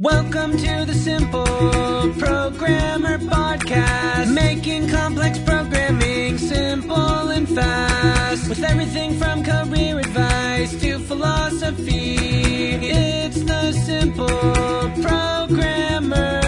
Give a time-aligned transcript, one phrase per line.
[0.00, 8.48] Welcome to the Simple Programmer Podcast, making complex programming simple and fast.
[8.48, 12.14] With everything from career advice to philosophy,
[12.80, 14.28] it's the Simple
[15.02, 16.47] Programmer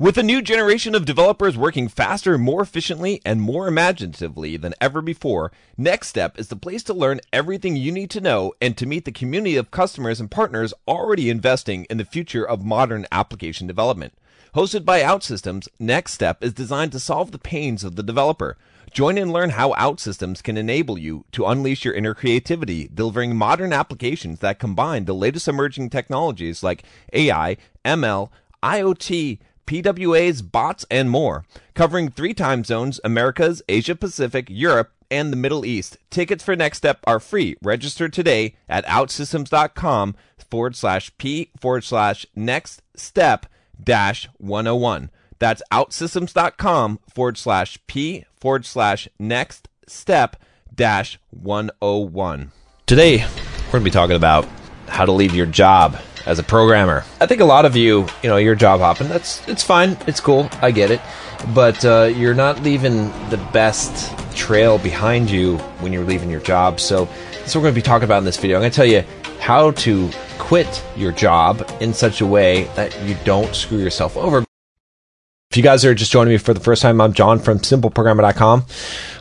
[0.00, 5.02] With a new generation of developers working faster, more efficiently, and more imaginatively than ever
[5.02, 8.86] before, Next Step is the place to learn everything you need to know and to
[8.86, 13.66] meet the community of customers and partners already investing in the future of modern application
[13.66, 14.12] development.
[14.54, 18.56] Hosted by OutSystems, Next Step is designed to solve the pains of the developer.
[18.92, 23.72] Join and learn how OutSystems can enable you to unleash your inner creativity, delivering modern
[23.72, 28.30] applications that combine the latest emerging technologies like AI, ML,
[28.62, 31.44] IoT, PWAs, bots, and more.
[31.74, 35.98] Covering three time zones Americas, Asia Pacific, Europe, and the Middle East.
[36.10, 37.56] Tickets for Next Step are free.
[37.62, 40.16] Register today at outsystems.com
[40.50, 43.46] forward slash P forward slash next step
[43.82, 45.10] dash 101.
[45.38, 50.36] That's outsystems.com forward slash P forward slash next step
[50.74, 52.52] dash 101.
[52.86, 54.48] Today, we're going to be talking about
[54.88, 57.04] how to leave your job as a programmer.
[57.20, 59.08] I think a lot of you, you know, you're job hopping.
[59.08, 59.96] That's it's fine.
[60.06, 60.48] It's cool.
[60.60, 61.00] I get it.
[61.54, 66.80] But uh, you're not leaving the best trail behind you when you're leaving your job.
[66.80, 68.56] So that's what we're going to be talking about in this video.
[68.56, 69.04] I'm going to tell you
[69.40, 74.47] how to quit your job in such a way that you don't screw yourself over.
[75.50, 78.66] If you guys are just joining me for the first time, I'm John from simpleprogrammer.com.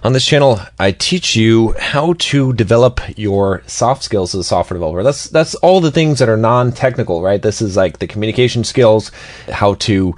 [0.03, 4.75] On this channel, I teach you how to develop your soft skills as a software
[4.75, 5.03] developer.
[5.03, 7.41] That's that's all the things that are non-technical, right?
[7.41, 9.09] This is like the communication skills,
[9.49, 10.15] how to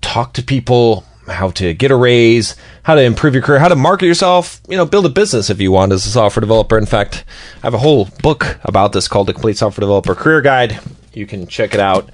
[0.00, 3.76] talk to people, how to get a raise, how to improve your career, how to
[3.76, 6.78] market yourself, you know, build a business if you want as a software developer.
[6.78, 7.22] In fact,
[7.56, 10.80] I have a whole book about this called The Complete Software Developer Career Guide.
[11.12, 12.08] You can check it out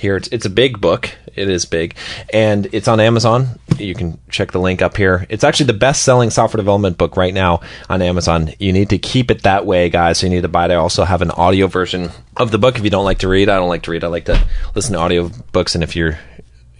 [0.00, 0.16] here.
[0.16, 1.10] It's, it's a big book.
[1.36, 1.94] It is big.
[2.32, 3.60] And it's on Amazon.
[3.78, 5.26] You can check the link up here.
[5.28, 8.52] It's actually the best selling software development book right now on Amazon.
[8.58, 10.18] You need to keep it that way, guys.
[10.18, 10.70] So you need to buy it.
[10.72, 13.48] I also have an audio version of the book if you don't like to read.
[13.48, 14.04] I don't like to read.
[14.04, 14.44] I like to
[14.74, 15.74] listen to audio books.
[15.74, 16.18] And if you're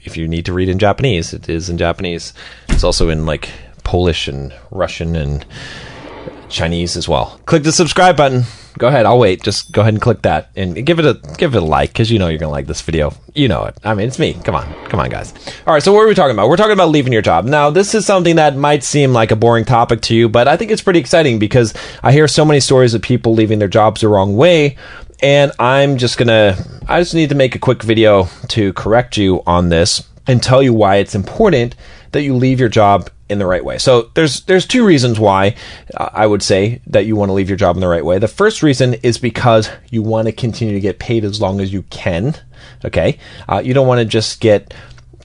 [0.02, 2.32] if you need to read in Japanese, it is in Japanese.
[2.68, 3.50] It's also in like
[3.84, 5.44] Polish and Russian and
[6.50, 7.40] Chinese as well.
[7.46, 8.44] Click the subscribe button.
[8.78, 9.42] Go ahead, I'll wait.
[9.42, 12.10] Just go ahead and click that and give it a give it a like because
[12.10, 13.12] you know you're gonna like this video.
[13.34, 13.76] You know it.
[13.84, 14.34] I mean, it's me.
[14.34, 15.34] Come on, come on, guys.
[15.66, 15.82] All right.
[15.82, 16.48] So what are we talking about?
[16.48, 17.44] We're talking about leaving your job.
[17.44, 20.56] Now, this is something that might seem like a boring topic to you, but I
[20.56, 24.00] think it's pretty exciting because I hear so many stories of people leaving their jobs
[24.02, 24.76] the wrong way
[25.22, 26.56] and I'm just gonna
[26.88, 30.62] I just need to make a quick video to correct you on this and tell
[30.62, 31.74] you why it's important
[32.12, 33.78] that you leave your job in the right way.
[33.78, 35.54] So there's there's two reasons why
[35.96, 38.18] uh, I would say that you want to leave your job in the right way.
[38.18, 41.72] The first reason is because you want to continue to get paid as long as
[41.72, 42.36] you can.
[42.84, 44.74] Okay, uh, you don't want to just get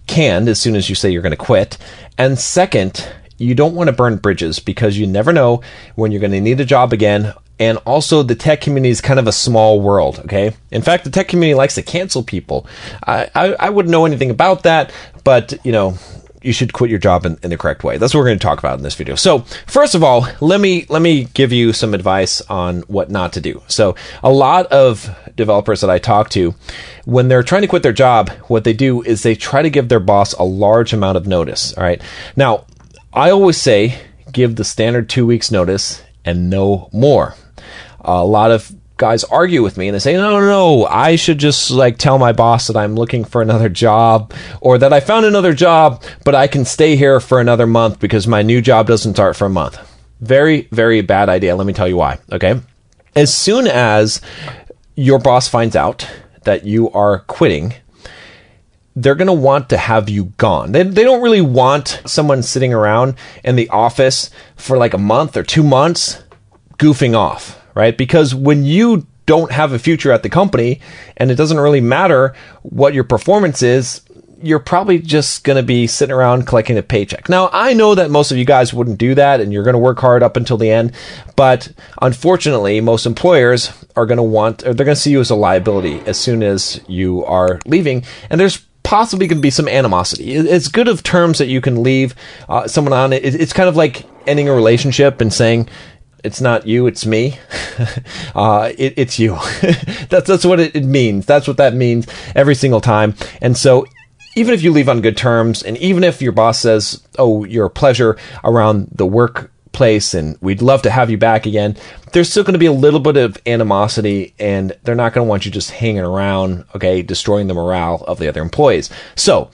[0.08, 1.78] canned as soon as you say you're going to quit.
[2.18, 3.08] And second,
[3.38, 5.62] you don't want to burn bridges because you never know
[5.96, 9.20] when you're going to need a job again and also the tech community is kind
[9.20, 12.68] of a small world okay in fact the tech community likes to cancel people
[13.06, 14.92] i i, I wouldn't know anything about that
[15.24, 15.98] but you know
[16.46, 17.98] you should quit your job in, in the correct way.
[17.98, 19.16] That's what we're going to talk about in this video.
[19.16, 23.34] So first of all let me let me give you some advice on what not
[23.34, 23.62] to do.
[23.68, 26.56] So a lot of developers that i talk to
[27.04, 29.90] when they're trying to quit their job what they do is they try to give
[29.90, 32.02] their boss a large amount of notice all right?
[32.38, 32.66] Now
[33.14, 34.00] i always say
[34.32, 37.36] give the standard two weeks notice and no more.
[38.02, 41.38] A lot of guys argue with me and they say, no, no, no, I should
[41.38, 45.26] just like tell my boss that I'm looking for another job or that I found
[45.26, 49.16] another job, but I can stay here for another month because my new job doesn't
[49.16, 49.80] start for a month.
[50.22, 51.56] Very, very bad idea.
[51.56, 52.20] Let me tell you why.
[52.32, 52.62] Okay.
[53.16, 54.22] As soon as
[54.96, 56.10] your boss finds out
[56.44, 57.74] that you are quitting,
[58.96, 60.72] they're going to want to have you gone.
[60.72, 65.36] They, they don't really want someone sitting around in the office for like a month
[65.36, 66.24] or two months
[66.78, 67.96] goofing off right?
[67.96, 70.80] Because when you don't have a future at the company
[71.18, 72.34] and it doesn't really matter
[72.64, 74.02] what your performance is,
[74.42, 77.30] you're probably just going to be sitting around collecting a paycheck.
[77.30, 79.80] Now, I know that most of you guys wouldn't do that and you're going to
[79.80, 80.92] work hard up until the end,
[81.36, 81.72] but
[82.02, 85.36] unfortunately, most employers are going to want, or they're going to see you as a
[85.36, 88.04] liability as soon as you are leaving.
[88.30, 90.34] And there's possibly going to be some animosity.
[90.34, 92.14] It's good of terms that you can leave
[92.48, 93.14] uh, someone on.
[93.14, 95.70] It's kind of like ending a relationship and saying,
[96.26, 97.40] it's not you, it's me.
[98.36, 99.38] uh, it, it's you.
[100.10, 101.26] that's that's what it, it means.
[101.26, 103.16] That's what that means every single time.
[103.42, 103.86] And so,
[104.36, 107.68] even if you leave on good terms, and even if your boss says, "Oh, you're
[107.68, 111.76] a pleasure around the work workplace and we'd love to have you back again.
[112.14, 115.30] There's still going to be a little bit of animosity and they're not going to
[115.30, 118.90] want you just hanging around, okay, destroying the morale of the other employees.
[119.16, 119.50] So,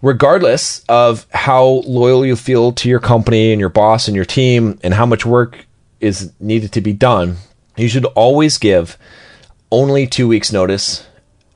[0.00, 4.78] regardless of how loyal you feel to your company and your boss and your team
[4.84, 5.66] and how much work
[6.04, 7.36] is needed to be done,
[7.76, 8.96] you should always give
[9.70, 11.06] only two weeks' notice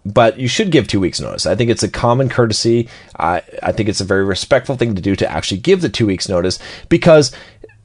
[0.05, 1.45] but you should give two weeks notice.
[1.45, 2.89] I think it's a common courtesy.
[3.19, 6.07] I, I think it's a very respectful thing to do to actually give the two
[6.07, 6.59] weeks notice
[6.89, 7.31] because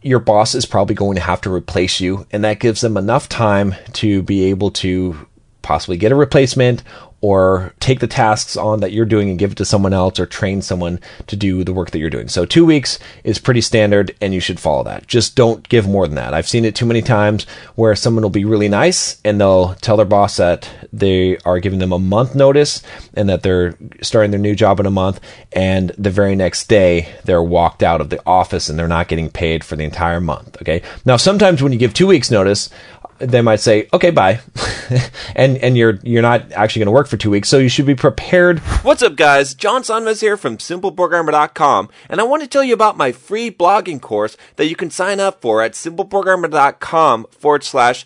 [0.02, 3.30] your boss is probably going to have to replace you and that gives them enough
[3.30, 5.28] time to be able to
[5.62, 6.84] possibly get a replacement
[7.24, 10.26] or take the tasks on that you're doing and give it to someone else or
[10.26, 12.28] train someone to do the work that you're doing.
[12.28, 15.08] So two weeks is pretty standard and you should follow that.
[15.08, 16.34] Just don't give more than that.
[16.34, 19.96] I've seen it too many times where someone will be really nice and they'll tell
[19.96, 22.84] their boss that they are giving them a month notice
[23.14, 25.22] and that they're starting their new job in a month
[25.54, 29.30] and the very next day they're walked out of the office and they're not getting
[29.30, 30.58] paid for the entire month.
[30.62, 30.82] Okay.
[31.06, 32.70] Now sometimes when you give two weeks notice,
[33.20, 34.40] they might say, "Okay, bye,"
[35.36, 37.86] and and you're you're not actually going to work for two weeks, so you should
[37.86, 38.60] be prepared.
[38.84, 39.54] What's up, guys?
[39.54, 44.02] John Sonmez here from SimpleProgrammer.com, and I want to tell you about my free blogging
[44.02, 48.06] course that you can sign up for at SimpleProgrammer.com forward slash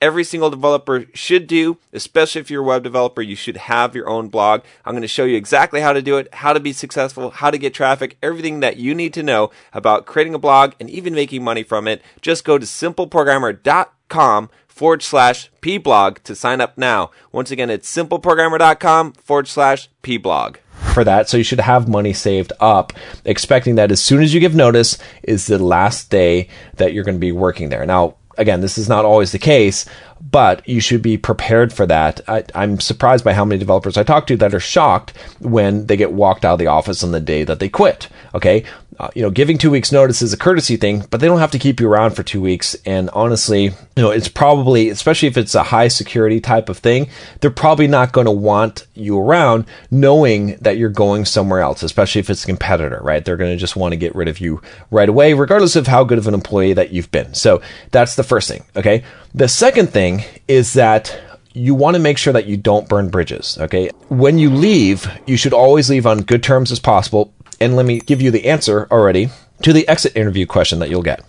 [0.00, 3.22] every single developer should do, especially if you're a web developer.
[3.22, 4.62] You should have your own blog.
[4.84, 7.50] I'm going to show you exactly how to do it, how to be successful, how
[7.50, 11.14] to get traffic, everything that you need to know about creating a blog and even
[11.14, 12.02] making money from it.
[12.20, 17.10] Just go to simpleprogrammer.com forward slash pblog to sign up now.
[17.32, 20.58] Once again, it's simpleprogrammer.com forward slash pblog
[20.94, 21.28] for that.
[21.28, 22.92] So you should have money saved up,
[23.24, 27.16] expecting that as soon as you give notice is the last day that you're going
[27.16, 27.84] to be working there.
[27.84, 29.84] Now, again, this is not always the case,
[30.30, 32.20] but you should be prepared for that.
[32.28, 35.96] I, am surprised by how many developers I talk to that are shocked when they
[35.96, 38.08] get walked out of the office on the day that they quit.
[38.34, 38.64] Okay.
[38.98, 41.52] Uh, you know, giving two weeks notice is a courtesy thing, but they don't have
[41.52, 42.74] to keep you around for two weeks.
[42.84, 47.08] And honestly, you know, it's probably, especially if it's a high security type of thing,
[47.40, 52.18] they're probably not going to want you around knowing that you're going somewhere else, especially
[52.18, 53.24] if it's a competitor, right?
[53.24, 54.60] They're going to just want to get rid of you
[54.90, 57.34] right away, regardless of how good of an employee that you've been.
[57.34, 57.62] So
[57.92, 58.64] that's the first thing.
[58.74, 59.04] Okay.
[59.32, 61.16] The second thing is that
[61.52, 63.58] you want to make sure that you don't burn bridges.
[63.60, 63.90] Okay.
[64.08, 68.00] When you leave, you should always leave on good terms as possible and let me
[68.00, 69.30] give you the answer already
[69.62, 71.20] to the exit interview question that you'll get.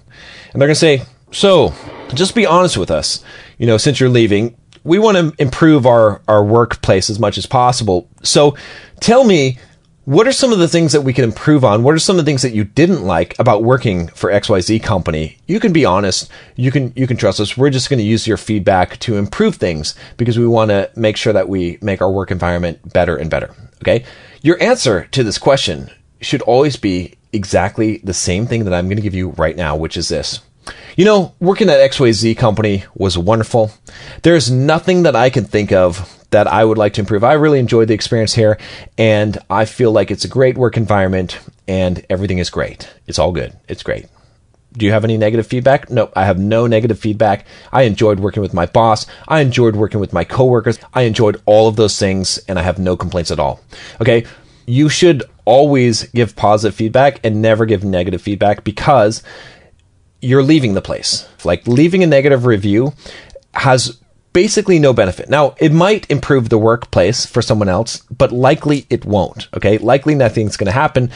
[0.54, 1.74] And they're going to say, so
[2.14, 3.24] just be honest with us.
[3.58, 7.46] You know, since you're leaving, we want to improve our, our workplace as much as
[7.46, 8.10] possible.
[8.24, 8.56] So
[9.00, 9.58] tell me,
[10.06, 11.84] what are some of the things that we can improve on?
[11.84, 15.38] What are some of the things that you didn't like about working for XYZ company?
[15.46, 16.32] You can be honest.
[16.56, 17.56] You can, you can trust us.
[17.56, 21.16] We're just going to use your feedback to improve things because we want to make
[21.16, 23.54] sure that we make our work environment better and better.
[23.84, 24.04] Okay.
[24.42, 28.98] Your answer to this question should always be exactly the same thing that I'm going
[28.98, 30.42] to give you right now, which is this.
[30.96, 33.72] You know, working at XYZ company was wonderful.
[34.24, 37.24] There's nothing that I can think of that I would like to improve.
[37.24, 38.60] I really enjoyed the experience here
[38.98, 42.90] and I feel like it's a great work environment and everything is great.
[43.08, 43.58] It's all good.
[43.68, 44.08] It's great.
[44.74, 45.90] Do you have any negative feedback?
[45.90, 47.48] No, I have no negative feedback.
[47.72, 49.08] I enjoyed working with my boss.
[49.28, 50.78] I enjoyed working with my coworkers.
[50.94, 53.62] I enjoyed all of those things and I have no complaints at all.
[54.00, 54.26] Okay
[54.70, 59.24] you should always give positive feedback and never give negative feedback because
[60.22, 61.28] you're leaving the place.
[61.44, 62.94] Like leaving a negative review
[63.56, 64.00] has
[64.32, 65.28] basically no benefit.
[65.28, 69.48] Now, it might improve the workplace for someone else, but likely it won't.
[69.56, 69.80] Okay.
[69.80, 71.10] Likely nothing's going to happen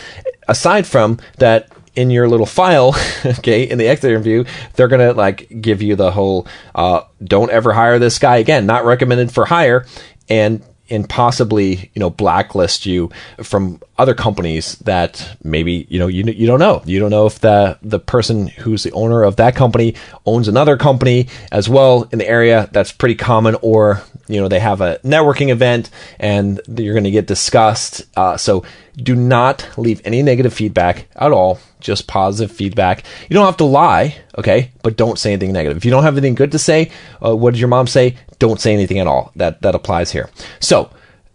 [0.48, 5.62] aside from that in your little file, okay, in the exit interview, they're gonna like
[5.62, 9.86] give you the whole uh, "don't ever hire this guy again," not recommended for hire,
[10.28, 13.10] and and possibly you know blacklist you
[13.42, 16.82] from other companies that maybe you know you you don't know.
[16.86, 20.78] You don't know if the the person who's the owner of that company owns another
[20.78, 22.70] company as well in the area.
[22.72, 23.56] That's pretty common.
[23.62, 28.06] Or you know they have a networking event and you're going to get discussed.
[28.18, 28.64] Uh, so
[28.96, 31.60] do not leave any negative feedback at all.
[31.80, 33.04] Just positive feedback.
[33.30, 34.72] You don't have to lie okay?
[34.82, 35.78] But don't say anything negative.
[35.78, 36.92] If you don't have anything good to say
[37.24, 40.30] uh, what did your mom say don't say anything at all that that applies here
[40.60, 40.90] so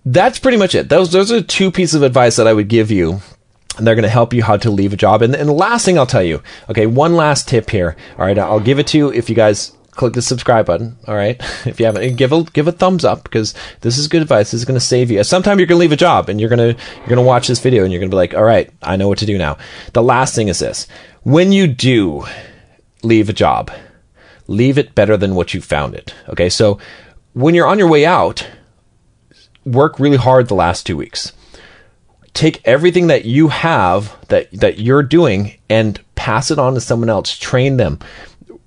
[0.05, 2.91] that's pretty much it those those are two pieces of advice that i would give
[2.91, 3.21] you
[3.77, 5.85] and they're going to help you how to leave a job and, and the last
[5.85, 8.99] thing i'll tell you okay one last tip here all right i'll give it to
[8.99, 10.97] you if you guys click the subscribe button.
[11.07, 11.37] All right,
[11.67, 14.53] if you haven't, give a give a thumbs up because this is good advice.
[14.53, 15.23] This is going to save you.
[15.25, 17.61] Sometime you're going to leave a job and you're to you're going to watch this
[17.61, 19.59] video and you're going to be like, all right, I know what to do now.
[19.93, 20.87] The last thing is this:
[21.25, 22.25] when you do
[23.03, 23.71] leave a job,
[24.49, 26.13] leave it better than what you found it.
[26.29, 26.79] Okay, so
[27.35, 28.49] when you're on your way out,
[29.65, 31.33] work really hard the last two weeks.
[32.35, 37.11] Take everything that you have that that you're doing and pass it on to someone
[37.11, 37.37] else.
[37.37, 37.99] Train them.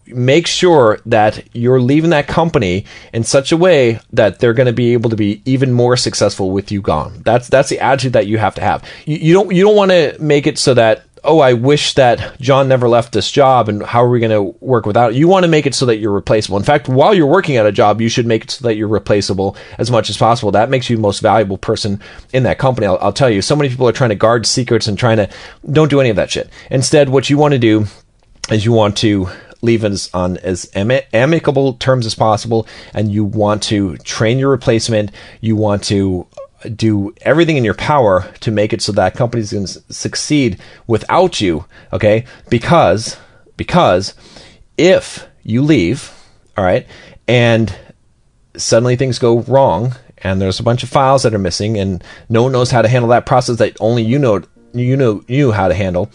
[0.08, 4.74] Make sure that you're leaving that company in such a way that they're going to
[4.74, 7.22] be able to be even more successful with you gone.
[7.24, 8.84] That's that's the attitude that you have to have.
[9.06, 12.40] You, you don't you don't want to make it so that oh, I wish that
[12.40, 15.18] John never left this job and how are we going to work without it?
[15.18, 16.58] You want to make it so that you're replaceable.
[16.58, 18.88] In fact, while you're working at a job, you should make it so that you're
[18.88, 20.52] replaceable as much as possible.
[20.52, 22.02] That makes you the most valuable person
[22.34, 22.88] in that company.
[22.88, 25.30] I'll, I'll tell you, so many people are trying to guard secrets and trying to,
[25.72, 26.50] don't do any of that shit.
[26.70, 27.86] Instead, what you want to do
[28.50, 29.30] is you want to
[29.62, 35.56] leave on as amicable terms as possible and you want to train your replacement you
[35.56, 36.26] want to
[36.76, 41.66] do everything in your power to make it so that companies can succeed without you.
[41.94, 43.18] Okay, because
[43.58, 44.14] because
[44.78, 46.12] if you leave,
[46.58, 46.88] all right,
[47.28, 47.76] and
[48.56, 52.44] suddenly things go wrong, and there's a bunch of files that are missing, and no
[52.44, 54.42] one knows how to handle that process that only you know
[54.74, 56.12] you know you how to handle.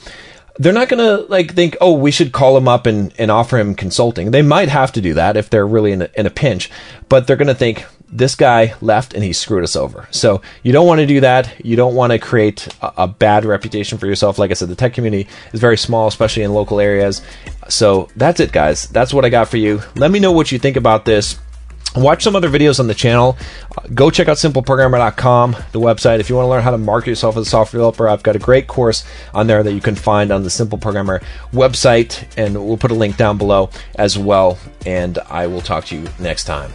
[0.59, 3.75] They're not gonna like think, oh, we should call him up and, and offer him
[3.75, 4.31] consulting.
[4.31, 6.71] They might have to do that if they're really in a, in a pinch,
[7.09, 10.09] but they're gonna think, this guy left and he screwed us over.
[10.11, 11.65] So you don't want to do that.
[11.65, 14.39] You don't want to create a, a, bad reputation for yourself.
[14.39, 17.23] Like I said, the tech community is very small, especially in local areas.
[17.69, 18.89] So that's it, guys.
[18.89, 19.83] That's what I got for you.
[19.97, 21.39] Let me know what you think about this.
[21.97, 23.39] Watch some other videos on the channel.
[23.77, 26.21] Uh, go check out simpleprogrammer.com, the website.
[26.21, 28.37] If you want to learn how to market yourself as a software developer, I've got
[28.37, 31.23] a great course on there that you can find on the Simple Programmer
[31.53, 34.59] website, and we'll put a link down below as well.
[34.85, 36.75] And I will talk to you next time.